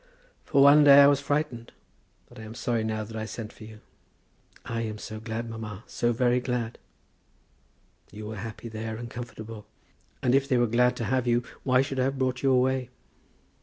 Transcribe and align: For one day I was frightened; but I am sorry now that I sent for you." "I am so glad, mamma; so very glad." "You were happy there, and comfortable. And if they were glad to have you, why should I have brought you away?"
For 0.45 0.63
one 0.63 0.83
day 0.83 1.01
I 1.01 1.05
was 1.05 1.21
frightened; 1.21 1.71
but 2.27 2.39
I 2.39 2.41
am 2.41 2.55
sorry 2.55 2.83
now 2.83 3.03
that 3.03 3.15
I 3.15 3.25
sent 3.25 3.53
for 3.53 3.65
you." 3.65 3.81
"I 4.65 4.81
am 4.81 4.97
so 4.97 5.19
glad, 5.19 5.47
mamma; 5.47 5.83
so 5.85 6.11
very 6.11 6.39
glad." 6.39 6.79
"You 8.11 8.25
were 8.25 8.37
happy 8.37 8.67
there, 8.67 8.97
and 8.97 9.11
comfortable. 9.11 9.67
And 10.23 10.33
if 10.33 10.49
they 10.49 10.57
were 10.57 10.65
glad 10.65 10.95
to 10.95 11.03
have 11.03 11.27
you, 11.27 11.43
why 11.61 11.83
should 11.83 11.99
I 11.99 12.05
have 12.05 12.17
brought 12.17 12.41
you 12.41 12.49
away?" 12.51 12.89